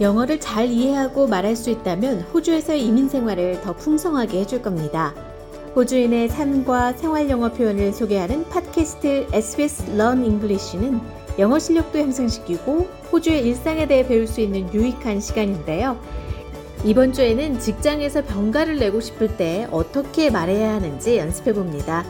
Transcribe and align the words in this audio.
영어를 0.00 0.40
잘 0.40 0.70
이해하고 0.70 1.26
말할 1.26 1.54
수 1.54 1.68
있다면 1.68 2.22
호주에서의 2.32 2.84
이민 2.86 3.08
생활을 3.08 3.60
더 3.60 3.74
풍성하게 3.74 4.40
해줄 4.40 4.62
겁니다. 4.62 5.14
호주인의 5.76 6.30
삶과 6.30 6.94
생활 6.94 7.28
영어 7.28 7.52
표현을 7.52 7.92
소개하는 7.92 8.48
팟캐스트 8.48 9.28
SBS 9.32 9.90
Learn 9.90 10.24
English는 10.24 11.00
영어 11.38 11.58
실력도 11.58 11.98
향상시키고 11.98 12.88
호주의 13.12 13.46
일상에 13.46 13.86
대해 13.86 14.06
배울 14.06 14.26
수 14.26 14.40
있는 14.40 14.72
유익한 14.72 15.20
시간인데요. 15.20 15.98
이번 16.84 17.12
주에는 17.12 17.58
직장에서 17.58 18.24
병가를 18.24 18.78
내고 18.78 19.00
싶을 19.00 19.36
때 19.36 19.68
어떻게 19.70 20.30
말해야 20.30 20.72
하는지 20.74 21.18
연습해 21.18 21.52
봅니다. 21.52 22.04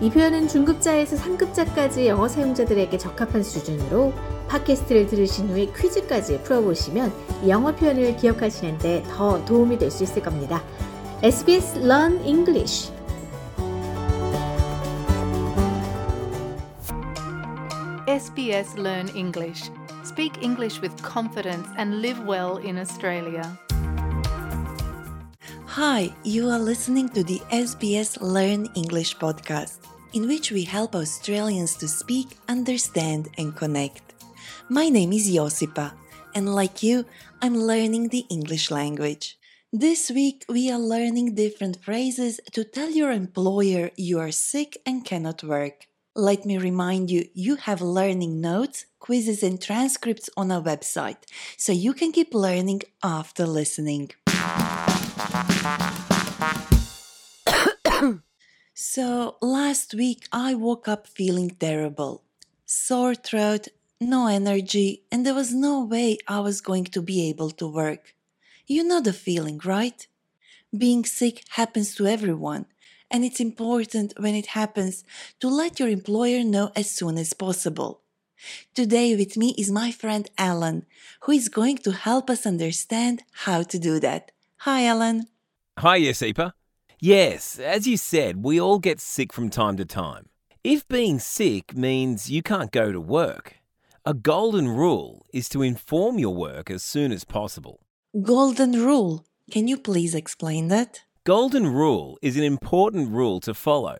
이 0.00 0.10
표현은 0.10 0.46
중급자에서 0.46 1.16
상급자까지 1.16 2.06
영어 2.06 2.28
사용자들에게 2.28 2.96
적합한 2.98 3.42
수준으로 3.42 4.12
팟캐스트를 4.48 5.06
들으신 5.08 5.48
후에 5.50 5.66
퀴즈까지 5.76 6.42
풀어보시면 6.42 7.12
영어 7.48 7.74
표현을 7.74 8.16
기억하시는데 8.16 9.04
더 9.10 9.44
도움이 9.44 9.78
될 9.78 9.90
수 9.90 10.04
있을 10.04 10.22
겁니다. 10.22 10.62
SBS 11.22 11.78
Learn 11.78 12.20
English 12.24 12.92
SBS 18.06 18.78
Learn 18.78 19.08
English. 19.14 19.70
Speak 20.02 20.42
English 20.42 20.80
with 20.80 20.96
confidence 21.02 21.68
and 21.76 22.00
live 22.00 22.20
well 22.26 22.56
in 22.56 22.78
Australia. 22.78 23.44
Hi, 25.66 26.10
you 26.24 26.48
are 26.50 26.58
listening 26.58 27.08
to 27.10 27.22
the 27.22 27.40
SBS 27.52 28.18
Learn 28.20 28.66
English 28.74 29.18
podcast, 29.18 29.77
in 30.12 30.26
which 30.26 30.50
we 30.50 30.64
help 30.64 30.94
Australians 30.94 31.76
to 31.76 31.88
speak, 31.88 32.36
understand, 32.48 33.28
and 33.38 33.54
connect. 33.54 34.14
My 34.68 34.88
name 34.88 35.12
is 35.12 35.30
Josipa, 35.30 35.92
and 36.34 36.54
like 36.54 36.82
you, 36.82 37.04
I'm 37.42 37.56
learning 37.56 38.08
the 38.08 38.24
English 38.30 38.70
language. 38.70 39.38
This 39.72 40.10
week, 40.10 40.44
we 40.48 40.70
are 40.70 40.78
learning 40.78 41.34
different 41.34 41.82
phrases 41.84 42.40
to 42.52 42.64
tell 42.64 42.90
your 42.90 43.12
employer 43.12 43.90
you 43.96 44.18
are 44.18 44.30
sick 44.30 44.78
and 44.86 45.04
cannot 45.04 45.44
work. 45.44 45.86
Let 46.16 46.46
me 46.46 46.58
remind 46.58 47.10
you, 47.10 47.28
you 47.34 47.56
have 47.56 47.80
learning 47.80 48.40
notes, 48.40 48.86
quizzes, 48.98 49.42
and 49.42 49.60
transcripts 49.60 50.30
on 50.36 50.50
our 50.50 50.62
website, 50.62 51.22
so 51.56 51.72
you 51.72 51.92
can 51.92 52.12
keep 52.12 52.34
learning 52.34 52.82
after 53.02 53.46
listening. 53.46 54.10
So, 58.80 59.38
last 59.42 59.92
week 59.92 60.28
I 60.30 60.54
woke 60.54 60.86
up 60.86 61.08
feeling 61.08 61.50
terrible. 61.50 62.22
Sore 62.64 63.16
throat, 63.16 63.66
no 64.00 64.28
energy, 64.28 65.02
and 65.10 65.26
there 65.26 65.34
was 65.34 65.52
no 65.52 65.82
way 65.82 66.16
I 66.28 66.38
was 66.38 66.60
going 66.60 66.84
to 66.94 67.02
be 67.02 67.28
able 67.28 67.50
to 67.58 67.66
work. 67.66 68.14
You 68.68 68.84
know 68.84 69.00
the 69.00 69.12
feeling, 69.12 69.60
right? 69.64 70.06
Being 70.70 71.04
sick 71.04 71.42
happens 71.48 71.96
to 71.96 72.06
everyone, 72.06 72.66
and 73.10 73.24
it's 73.24 73.40
important 73.40 74.14
when 74.16 74.36
it 74.36 74.54
happens 74.54 75.02
to 75.40 75.48
let 75.48 75.80
your 75.80 75.88
employer 75.88 76.44
know 76.44 76.70
as 76.76 76.88
soon 76.88 77.18
as 77.18 77.32
possible. 77.32 78.02
Today 78.74 79.16
with 79.16 79.36
me 79.36 79.56
is 79.58 79.72
my 79.72 79.90
friend 79.90 80.30
Alan, 80.38 80.86
who 81.22 81.32
is 81.32 81.48
going 81.48 81.78
to 81.78 81.90
help 81.90 82.30
us 82.30 82.46
understand 82.46 83.24
how 83.44 83.64
to 83.64 83.76
do 83.76 83.98
that. 83.98 84.30
Hi, 84.58 84.86
Alan. 84.86 85.26
Hi, 85.78 85.98
Josipa. 85.98 86.52
Yes, 87.00 87.60
as 87.60 87.86
you 87.86 87.96
said, 87.96 88.42
we 88.42 88.60
all 88.60 88.80
get 88.80 89.00
sick 89.00 89.32
from 89.32 89.50
time 89.50 89.76
to 89.76 89.84
time. 89.84 90.30
If 90.64 90.86
being 90.88 91.20
sick 91.20 91.76
means 91.76 92.28
you 92.28 92.42
can't 92.42 92.72
go 92.72 92.90
to 92.90 93.00
work, 93.00 93.58
a 94.04 94.14
golden 94.14 94.68
rule 94.68 95.24
is 95.32 95.48
to 95.50 95.62
inform 95.62 96.18
your 96.18 96.34
work 96.34 96.70
as 96.70 96.82
soon 96.82 97.12
as 97.12 97.22
possible. 97.22 97.78
Golden 98.20 98.72
rule. 98.72 99.24
Can 99.48 99.68
you 99.68 99.78
please 99.78 100.12
explain 100.12 100.66
that? 100.68 101.02
Golden 101.22 101.68
rule 101.68 102.18
is 102.20 102.36
an 102.36 102.42
important 102.42 103.10
rule 103.10 103.38
to 103.40 103.54
follow, 103.54 103.98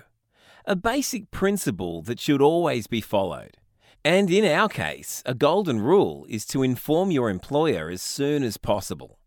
a 0.65 0.75
basic 0.75 1.31
principle 1.31 2.03
that 2.03 2.19
should 2.19 2.43
always 2.43 2.89
be 2.89 3.01
followed. 3.01 3.59
And 4.05 4.29
in 4.29 4.45
our 4.45 4.69
case, 4.69 5.23
a 5.25 5.35
golden 5.35 5.81
rule 5.81 6.27
is 6.29 6.45
to 6.47 6.65
inform 6.65 7.13
your 7.13 7.31
employer 7.31 7.91
as 7.91 8.03
soon 8.03 8.43
as 8.43 8.57
possible. 8.57 9.18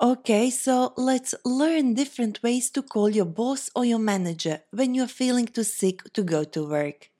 Okay, 0.00 0.48
so 0.50 0.92
let's 0.96 1.34
learn 1.44 1.94
different 1.94 2.40
ways 2.40 2.70
to 2.70 2.82
call 2.82 3.08
your 3.08 3.24
boss 3.24 3.68
or 3.74 3.84
your 3.84 3.98
manager 3.98 4.60
when 4.70 4.94
you're 4.94 5.08
feeling 5.08 5.46
too 5.46 5.64
sick 5.64 6.12
to 6.12 6.22
go 6.22 6.44
to 6.44 6.68
work. 6.68 7.10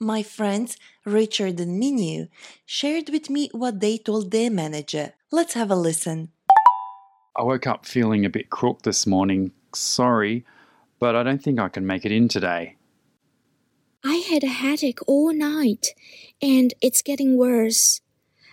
My 0.00 0.22
friends 0.22 0.78
Richard 1.04 1.60
and 1.60 1.82
Minu 1.82 2.28
shared 2.64 3.10
with 3.10 3.28
me 3.28 3.50
what 3.52 3.80
they 3.80 3.98
told 3.98 4.30
their 4.30 4.50
manager. 4.50 5.12
Let's 5.30 5.52
have 5.52 5.70
a 5.70 5.76
listen. 5.76 6.30
I 7.36 7.42
woke 7.42 7.66
up 7.66 7.84
feeling 7.84 8.24
a 8.24 8.30
bit 8.30 8.48
crook 8.48 8.82
this 8.82 9.06
morning. 9.06 9.52
Sorry, 9.74 10.46
but 10.98 11.14
I 11.14 11.24
don't 11.24 11.42
think 11.42 11.60
I 11.60 11.68
can 11.68 11.86
make 11.86 12.06
it 12.06 12.12
in 12.12 12.28
today. 12.28 12.76
I 14.02 14.16
had 14.16 14.42
a 14.44 14.48
headache 14.48 15.00
all 15.06 15.34
night 15.34 15.88
and 16.40 16.72
it's 16.80 17.02
getting 17.02 17.36
worse. 17.36 18.00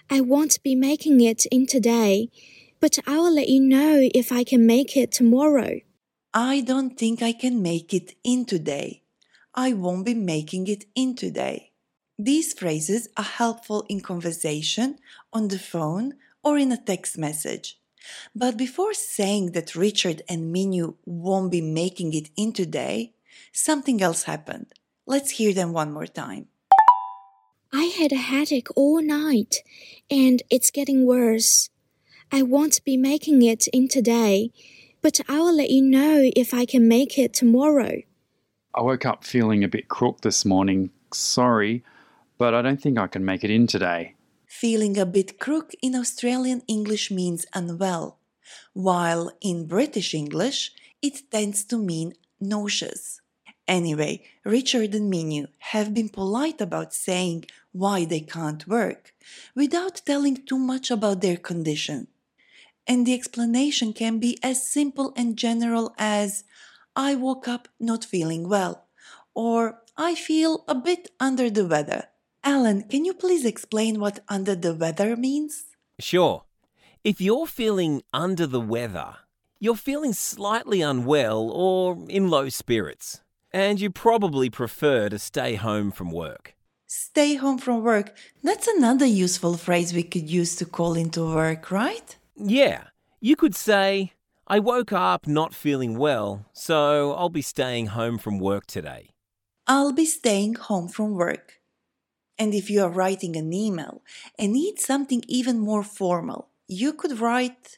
I 0.09 0.19
won't 0.19 0.61
be 0.61 0.75
making 0.75 1.21
it 1.21 1.45
in 1.45 1.67
today, 1.67 2.29
but 2.81 2.97
I'll 3.05 3.33
let 3.33 3.47
you 3.47 3.61
know 3.61 4.09
if 4.13 4.31
I 4.31 4.43
can 4.43 4.65
make 4.65 4.97
it 4.97 5.11
tomorrow. 5.11 5.79
I 6.33 6.61
don't 6.61 6.97
think 6.97 7.21
I 7.21 7.31
can 7.31 7.61
make 7.61 7.93
it 7.93 8.15
in 8.23 8.45
today. 8.45 9.03
I 9.53 9.73
won't 9.73 10.05
be 10.05 10.15
making 10.15 10.67
it 10.67 10.85
in 10.95 11.15
today. 11.15 11.71
These 12.17 12.53
phrases 12.53 13.07
are 13.17 13.23
helpful 13.23 13.85
in 13.87 14.01
conversation, 14.01 14.97
on 15.31 15.49
the 15.49 15.59
phone, 15.59 16.15
or 16.43 16.57
in 16.57 16.71
a 16.71 16.77
text 16.77 17.17
message. 17.17 17.79
But 18.35 18.57
before 18.57 18.93
saying 18.93 19.51
that 19.51 19.75
Richard 19.75 20.23
and 20.27 20.53
Minu 20.53 20.95
won't 21.05 21.51
be 21.51 21.61
making 21.61 22.13
it 22.13 22.29
in 22.35 22.51
today, 22.51 23.13
something 23.51 24.01
else 24.01 24.23
happened. 24.23 24.73
Let's 25.05 25.31
hear 25.31 25.53
them 25.53 25.73
one 25.73 25.91
more 25.91 26.07
time. 26.07 26.47
I 27.73 27.85
had 27.85 28.11
a 28.11 28.17
headache 28.17 28.69
all 28.75 29.01
night 29.01 29.57
and 30.09 30.41
it's 30.49 30.71
getting 30.71 31.05
worse. 31.05 31.69
I 32.33 32.43
won't 32.43 32.83
be 32.85 32.95
making 32.95 33.41
it 33.41 33.67
in 33.73 33.89
today, 33.89 34.51
but 35.01 35.19
I'll 35.27 35.53
let 35.53 35.69
you 35.69 35.81
know 35.81 36.31
if 36.33 36.53
I 36.53 36.65
can 36.65 36.87
make 36.87 37.17
it 37.17 37.33
tomorrow. 37.33 38.01
I 38.73 38.81
woke 38.81 39.05
up 39.05 39.25
feeling 39.25 39.65
a 39.65 39.67
bit 39.67 39.89
crook 39.89 40.21
this 40.21 40.45
morning. 40.45 40.91
Sorry, 41.13 41.83
but 42.37 42.53
I 42.53 42.61
don't 42.61 42.81
think 42.81 42.97
I 42.97 43.07
can 43.07 43.25
make 43.25 43.43
it 43.43 43.49
in 43.49 43.67
today. 43.67 44.15
Feeling 44.47 44.97
a 44.97 45.05
bit 45.05 45.39
crook 45.39 45.73
in 45.81 45.93
Australian 45.93 46.61
English 46.69 47.11
means 47.11 47.45
unwell, 47.53 48.17
while 48.71 49.33
in 49.41 49.67
British 49.67 50.13
English 50.13 50.71
it 51.01 51.29
tends 51.31 51.65
to 51.65 51.77
mean 51.77 52.13
nauseous. 52.39 53.19
Anyway, 53.67 54.23
Richard 54.45 54.95
and 54.95 55.11
Minu 55.11 55.47
have 55.59 55.93
been 55.93 56.09
polite 56.09 56.61
about 56.61 56.93
saying 56.93 57.45
why 57.73 58.05
they 58.05 58.21
can't 58.21 58.65
work 58.67 59.13
without 59.53 60.01
telling 60.05 60.45
too 60.45 60.57
much 60.57 60.89
about 60.89 61.19
their 61.19 61.37
condition. 61.37 62.07
And 62.87 63.05
the 63.05 63.13
explanation 63.13 63.93
can 63.93 64.19
be 64.19 64.37
as 64.43 64.67
simple 64.67 65.13
and 65.15 65.37
general 65.37 65.93
as 65.97 66.43
I 66.95 67.15
woke 67.15 67.47
up 67.47 67.67
not 67.79 68.03
feeling 68.03 68.49
well, 68.49 68.87
or 69.33 69.81
I 69.97 70.15
feel 70.15 70.63
a 70.67 70.75
bit 70.75 71.09
under 71.19 71.49
the 71.49 71.65
weather. 71.65 72.05
Alan, 72.43 72.83
can 72.83 73.05
you 73.05 73.13
please 73.13 73.45
explain 73.45 73.99
what 73.99 74.19
under 74.27 74.55
the 74.55 74.73
weather 74.73 75.15
means? 75.15 75.65
Sure. 75.99 76.43
If 77.03 77.21
you're 77.21 77.47
feeling 77.47 78.01
under 78.13 78.47
the 78.47 78.59
weather, 78.59 79.17
you're 79.59 79.75
feeling 79.75 80.13
slightly 80.13 80.81
unwell 80.81 81.51
or 81.51 81.97
in 82.09 82.29
low 82.29 82.49
spirits, 82.49 83.21
and 83.51 83.79
you 83.79 83.91
probably 83.91 84.49
prefer 84.49 85.07
to 85.09 85.19
stay 85.19 85.55
home 85.55 85.91
from 85.91 86.11
work. 86.11 86.55
Stay 86.87 87.35
home 87.35 87.57
from 87.57 87.83
work. 87.83 88.17
That's 88.43 88.67
another 88.67 89.05
useful 89.05 89.55
phrase 89.55 89.93
we 89.93 90.03
could 90.03 90.29
use 90.29 90.55
to 90.57 90.65
call 90.65 90.95
into 90.95 91.23
work, 91.23 91.71
right? 91.71 92.17
Yeah, 92.35 92.85
you 93.19 93.35
could 93.35 93.55
say, 93.55 94.13
I 94.47 94.59
woke 94.59 94.91
up 94.91 95.27
not 95.27 95.53
feeling 95.53 95.97
well, 95.97 96.45
so 96.53 97.13
I'll 97.13 97.29
be 97.29 97.41
staying 97.41 97.87
home 97.87 98.17
from 98.17 98.39
work 98.39 98.65
today. 98.67 99.09
I'll 99.67 99.93
be 99.93 100.05
staying 100.05 100.55
home 100.55 100.87
from 100.87 101.13
work. 101.15 101.61
And 102.37 102.53
if 102.53 102.69
you 102.69 102.81
are 102.83 102.89
writing 102.89 103.35
an 103.35 103.53
email 103.53 104.01
and 104.37 104.53
need 104.53 104.79
something 104.79 105.23
even 105.27 105.59
more 105.59 105.83
formal, 105.83 106.49
you 106.67 106.93
could 106.93 107.19
write 107.19 107.77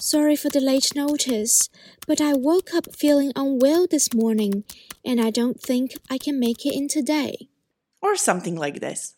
Sorry 0.00 0.34
for 0.36 0.48
the 0.48 0.60
late 0.60 0.94
notice, 0.94 1.68
but 2.06 2.20
I 2.20 2.32
woke 2.32 2.72
up 2.74 2.94
feeling 2.94 3.32
unwell 3.36 3.86
this 3.86 4.14
morning 4.14 4.64
and 5.04 5.20
I 5.20 5.30
don't 5.30 5.60
think 5.60 5.92
I 6.08 6.16
can 6.18 6.38
make 6.40 6.64
it 6.64 6.74
in 6.74 6.88
today. 6.88 7.48
or 8.02 8.16
something 8.16 8.56
like 8.56 8.80
this. 8.80 9.14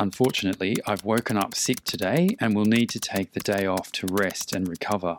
Unfortunately, 0.00 0.76
I've 0.86 1.04
woken 1.04 1.36
up 1.36 1.54
sick 1.54 1.84
today 1.84 2.34
and 2.40 2.56
will 2.56 2.64
need 2.64 2.88
to 2.88 2.98
take 2.98 3.32
the 3.32 3.40
day 3.40 3.66
off 3.66 3.92
to 3.92 4.06
rest 4.06 4.54
and 4.54 4.66
recover. 4.66 5.18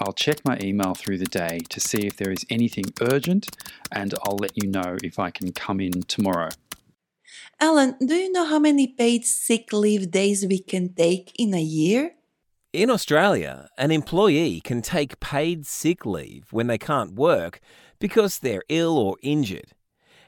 I'll 0.00 0.14
check 0.14 0.42
my 0.42 0.58
email 0.62 0.94
through 0.94 1.18
the 1.18 1.26
day 1.26 1.58
to 1.68 1.80
see 1.80 2.06
if 2.06 2.16
there 2.16 2.32
is 2.32 2.46
anything 2.48 2.86
urgent 3.02 3.54
and 3.92 4.14
I'll 4.24 4.38
let 4.38 4.52
you 4.56 4.70
know 4.70 4.96
if 5.04 5.18
I 5.18 5.30
can 5.30 5.52
come 5.52 5.80
in 5.80 6.00
tomorrow. 6.04 6.48
Alan, 7.60 7.94
do 8.00 8.14
you 8.14 8.32
know 8.32 8.46
how 8.46 8.58
many 8.58 8.86
paid 8.86 9.26
sick 9.26 9.70
leave 9.70 10.10
days 10.10 10.46
we 10.46 10.60
can 10.60 10.94
take 10.94 11.32
in 11.38 11.52
a 11.52 11.60
year? 11.60 12.12
In 12.72 12.88
Australia, 12.88 13.68
an 13.76 13.90
employee 13.90 14.62
can 14.62 14.80
take 14.80 15.20
paid 15.20 15.66
sick 15.66 16.06
leave 16.06 16.46
when 16.52 16.68
they 16.68 16.78
can't 16.78 17.12
work 17.12 17.60
because 17.98 18.38
they're 18.38 18.64
ill 18.70 18.96
or 18.96 19.18
injured. 19.20 19.74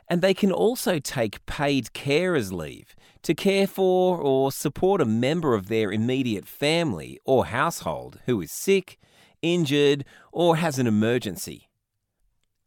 And 0.09 0.21
they 0.21 0.35
can 0.35 0.53
also 0.53 0.99
take 0.99 1.45
paid 1.47 1.87
carers 1.95 2.53
leave 2.53 2.95
to 3.23 3.35
care 3.35 3.67
for 3.67 4.19
or 4.19 4.53
support 4.53 5.01
a 5.01 5.05
member 5.07 5.55
of 5.55 5.69
their 5.69 5.93
immediate 5.93 6.47
family 6.47 7.19
or 7.25 7.47
household 7.47 8.21
who 8.27 8.41
is 8.41 8.51
sick, 8.51 8.99
injured, 9.41 10.05
or 10.33 10.57
has 10.57 10.79
an 10.79 10.87
emergency. 10.87 11.69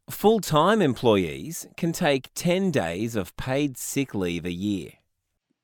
Full 0.08 0.40
time 0.40 0.80
employees 0.80 1.66
can 1.76 1.92
take 1.92 2.30
10 2.34 2.70
days 2.70 3.16
of 3.16 3.36
paid 3.36 3.76
sick 3.76 4.14
leave 4.14 4.44
a 4.46 4.52
year. 4.52 4.92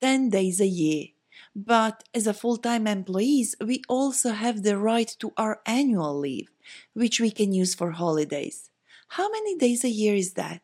10 0.01 0.29
days 0.29 0.59
a 0.59 0.67
year. 0.67 1.07
But 1.55 2.03
as 2.13 2.27
a 2.27 2.33
full 2.33 2.57
time 2.57 2.87
employees, 2.87 3.55
we 3.61 3.81
also 3.87 4.31
have 4.31 4.63
the 4.63 4.77
right 4.77 5.07
to 5.19 5.33
our 5.37 5.61
annual 5.65 6.17
leave, 6.17 6.49
which 6.93 7.19
we 7.19 7.31
can 7.31 7.53
use 7.53 7.73
for 7.73 7.91
holidays. 7.91 8.69
How 9.09 9.29
many 9.29 9.57
days 9.57 9.83
a 9.83 9.89
year 9.89 10.15
is 10.15 10.33
that? 10.33 10.61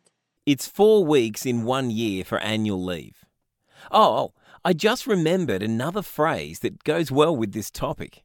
It's 0.50 0.68
four 0.68 1.06
weeks 1.06 1.46
in 1.46 1.64
one 1.64 1.92
year 1.92 2.24
for 2.24 2.40
annual 2.40 2.84
leave. 2.84 3.24
Oh, 3.92 4.18
oh, 4.18 4.34
I 4.66 4.74
just 4.74 5.06
remembered 5.06 5.62
another 5.62 6.02
phrase 6.02 6.62
that 6.62 6.84
goes 6.84 7.12
well 7.12 7.36
with 7.36 7.52
this 7.52 7.70
topic. 7.70 8.24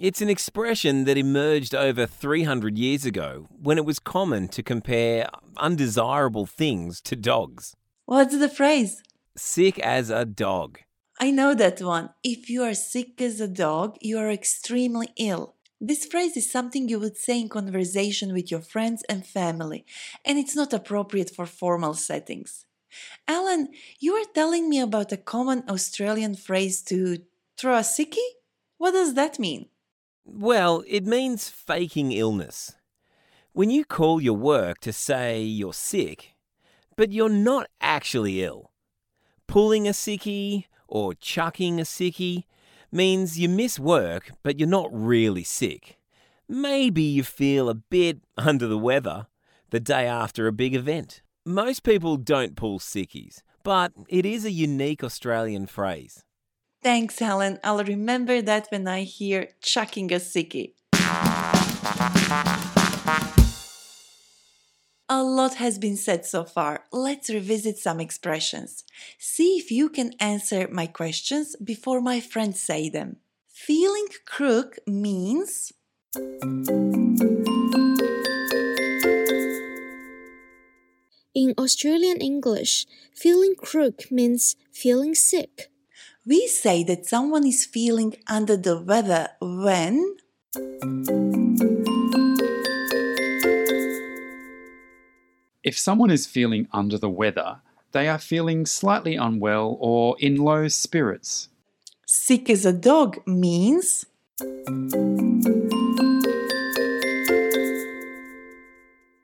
It's 0.00 0.20
an 0.20 0.28
expression 0.28 1.04
that 1.04 1.16
emerged 1.16 1.72
over 1.72 2.06
300 2.06 2.76
years 2.76 3.04
ago 3.04 3.46
when 3.50 3.78
it 3.78 3.84
was 3.84 4.00
common 4.00 4.48
to 4.48 4.64
compare 4.64 5.28
undesirable 5.56 6.44
things 6.44 7.00
to 7.02 7.14
dogs. 7.14 7.76
What's 8.06 8.36
the 8.36 8.48
phrase? 8.48 9.00
Sick 9.36 9.78
as 9.78 10.10
a 10.10 10.24
dog. 10.24 10.80
I 11.20 11.30
know 11.30 11.54
that 11.54 11.80
one. 11.80 12.10
If 12.24 12.50
you 12.50 12.64
are 12.64 12.74
sick 12.74 13.22
as 13.22 13.40
a 13.40 13.46
dog, 13.46 13.96
you 14.00 14.18
are 14.18 14.28
extremely 14.28 15.10
ill. 15.16 15.54
This 15.86 16.06
phrase 16.06 16.34
is 16.34 16.50
something 16.50 16.88
you 16.88 16.98
would 16.98 17.18
say 17.18 17.38
in 17.38 17.50
conversation 17.50 18.32
with 18.32 18.50
your 18.50 18.62
friends 18.62 19.04
and 19.06 19.26
family, 19.26 19.84
and 20.24 20.38
it's 20.38 20.56
not 20.56 20.72
appropriate 20.72 21.28
for 21.28 21.44
formal 21.44 21.92
settings. 21.92 22.64
Alan, 23.28 23.68
you 24.00 24.14
were 24.14 24.32
telling 24.34 24.70
me 24.70 24.80
about 24.80 25.12
a 25.12 25.18
common 25.18 25.62
Australian 25.68 26.36
phrase 26.36 26.80
to 26.84 27.18
throw 27.58 27.76
a 27.76 27.80
sickie? 27.80 28.30
What 28.78 28.92
does 28.92 29.12
that 29.12 29.38
mean? 29.38 29.68
Well, 30.24 30.84
it 30.88 31.04
means 31.04 31.50
faking 31.50 32.12
illness. 32.12 32.72
When 33.52 33.68
you 33.68 33.84
call 33.84 34.22
your 34.22 34.38
work 34.38 34.78
to 34.80 34.92
say 34.92 35.42
you're 35.42 35.74
sick, 35.74 36.32
but 36.96 37.12
you're 37.12 37.28
not 37.28 37.66
actually 37.82 38.42
ill, 38.42 38.72
pulling 39.46 39.86
a 39.86 39.92
sickie 39.92 40.64
or 40.88 41.12
chucking 41.12 41.78
a 41.78 41.84
sickie 41.84 42.44
means 42.94 43.38
you 43.38 43.48
miss 43.48 43.78
work, 43.78 44.30
but 44.42 44.58
you're 44.58 44.68
not 44.68 44.88
really 44.92 45.44
sick. 45.44 45.98
Maybe 46.48 47.02
you 47.02 47.24
feel 47.24 47.68
a 47.68 47.74
bit 47.74 48.20
under 48.38 48.66
the 48.66 48.78
weather 48.78 49.26
the 49.70 49.80
day 49.80 50.06
after 50.06 50.46
a 50.46 50.52
big 50.52 50.74
event. 50.74 51.22
Most 51.44 51.82
people 51.82 52.16
don't 52.16 52.56
pull 52.56 52.78
sickies, 52.78 53.42
but 53.62 53.92
it 54.08 54.24
is 54.24 54.44
a 54.44 54.50
unique 54.50 55.02
Australian 55.02 55.66
phrase. 55.66 56.22
Thanks, 56.82 57.18
Helen. 57.18 57.58
I'll 57.64 57.82
remember 57.82 58.40
that 58.42 58.68
when 58.70 58.86
I 58.86 59.02
hear 59.02 59.48
chucking 59.60 60.12
a 60.12 60.16
sickie. 60.16 60.74
A 65.16 65.22
lot 65.22 65.54
has 65.62 65.78
been 65.78 65.96
said 65.96 66.26
so 66.26 66.42
far. 66.42 66.86
Let's 66.90 67.30
revisit 67.30 67.78
some 67.78 68.00
expressions. 68.00 68.82
See 69.16 69.58
if 69.58 69.70
you 69.70 69.88
can 69.88 70.12
answer 70.18 70.66
my 70.66 70.88
questions 70.88 71.54
before 71.62 72.00
my 72.00 72.18
friends 72.18 72.60
say 72.60 72.88
them. 72.88 73.18
Feeling 73.46 74.08
crook 74.26 74.80
means. 74.88 75.72
In 81.32 81.54
Australian 81.56 82.20
English, 82.20 82.84
feeling 83.14 83.54
crook 83.54 84.10
means 84.10 84.56
feeling 84.72 85.14
sick. 85.14 85.70
We 86.26 86.48
say 86.48 86.82
that 86.90 87.06
someone 87.06 87.46
is 87.46 87.64
feeling 87.64 88.16
under 88.26 88.56
the 88.56 88.80
weather 88.80 89.28
when. 89.40 90.16
If 95.64 95.78
someone 95.78 96.10
is 96.10 96.26
feeling 96.26 96.68
under 96.74 96.98
the 96.98 97.08
weather, 97.08 97.62
they 97.92 98.06
are 98.06 98.18
feeling 98.18 98.66
slightly 98.66 99.16
unwell 99.16 99.78
or 99.80 100.14
in 100.20 100.36
low 100.36 100.68
spirits. 100.68 101.48
Sick 102.04 102.50
as 102.50 102.66
a 102.66 102.72
dog 102.72 103.26
means. 103.26 104.04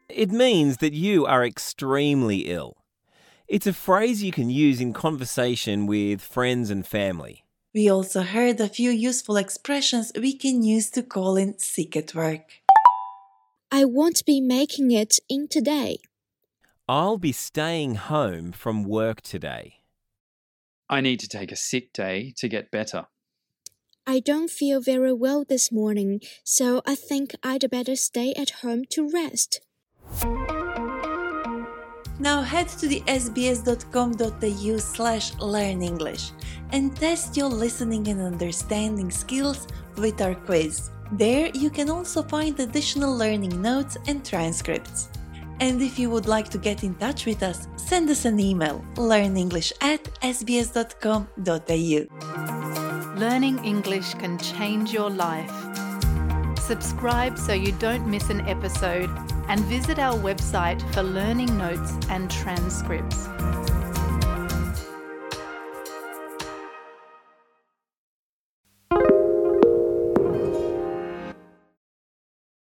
It 0.08 0.30
means 0.30 0.78
that 0.78 0.94
you 0.94 1.26
are 1.26 1.44
extremely 1.44 2.50
ill. 2.50 2.78
It's 3.46 3.66
a 3.66 3.74
phrase 3.74 4.22
you 4.22 4.32
can 4.32 4.48
use 4.48 4.80
in 4.80 4.94
conversation 4.94 5.86
with 5.86 6.22
friends 6.22 6.70
and 6.70 6.86
family. 6.86 7.44
We 7.74 7.90
also 7.90 8.22
heard 8.22 8.60
a 8.60 8.68
few 8.68 8.90
useful 8.90 9.36
expressions 9.36 10.10
we 10.18 10.32
can 10.32 10.62
use 10.62 10.88
to 10.92 11.02
call 11.02 11.36
in 11.36 11.58
sick 11.58 11.98
at 11.98 12.14
work. 12.14 12.62
I 13.70 13.84
won't 13.84 14.24
be 14.24 14.40
making 14.40 14.90
it 14.90 15.18
in 15.28 15.46
today. 15.46 15.98
I'll 16.90 17.18
be 17.18 17.30
staying 17.30 17.94
home 17.94 18.50
from 18.50 18.82
work 18.82 19.20
today. 19.20 19.84
I 20.88 21.00
need 21.00 21.20
to 21.20 21.28
take 21.28 21.52
a 21.52 21.56
sick 21.70 21.92
day 21.92 22.34
to 22.38 22.48
get 22.48 22.72
better. 22.72 23.06
I 24.08 24.18
don't 24.18 24.50
feel 24.50 24.80
very 24.80 25.12
well 25.12 25.44
this 25.48 25.70
morning, 25.70 26.20
so 26.42 26.82
I 26.84 26.96
think 26.96 27.30
I'd 27.44 27.70
better 27.70 27.94
stay 27.94 28.34
at 28.36 28.50
home 28.62 28.86
to 28.90 29.08
rest. 29.08 29.60
Now 32.18 32.42
head 32.42 32.66
to 32.80 32.88
the 32.88 33.02
sbs.com.au 33.06 34.78
slash 34.78 35.34
learn 35.38 35.82
English 35.82 36.32
and 36.72 36.96
test 36.96 37.36
your 37.36 37.50
listening 37.50 38.08
and 38.08 38.20
understanding 38.20 39.12
skills 39.12 39.68
with 39.96 40.20
our 40.20 40.34
quiz. 40.34 40.90
There 41.12 41.50
you 41.54 41.70
can 41.70 41.88
also 41.88 42.24
find 42.24 42.58
additional 42.58 43.16
learning 43.16 43.62
notes 43.62 43.96
and 44.08 44.24
transcripts. 44.24 45.08
And 45.60 45.82
if 45.82 45.98
you 45.98 46.10
would 46.10 46.26
like 46.26 46.48
to 46.50 46.58
get 46.58 46.82
in 46.82 46.94
touch 46.94 47.26
with 47.26 47.42
us, 47.42 47.68
send 47.76 48.08
us 48.10 48.24
an 48.24 48.40
email 48.40 48.84
learnenglish 48.94 49.72
at 49.80 50.02
sbs.com.au. 50.22 52.00
Learning 53.20 53.62
English 53.64 54.14
can 54.14 54.38
change 54.38 54.92
your 54.92 55.10
life. 55.10 55.52
Subscribe 56.58 57.36
so 57.38 57.52
you 57.52 57.72
don't 57.72 58.06
miss 58.06 58.30
an 58.30 58.40
episode 58.48 59.10
and 59.48 59.60
visit 59.64 59.98
our 59.98 60.16
website 60.16 60.80
for 60.94 61.02
learning 61.02 61.58
notes 61.58 61.92
and 62.08 62.30
transcripts. 62.30 63.28